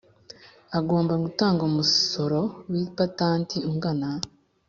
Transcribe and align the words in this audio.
agomba 0.77 1.13
gutanga 1.23 1.61
umusoro 1.69 2.39
w 2.71 2.73
ipatanti 2.83 3.57
ungana 3.69 4.09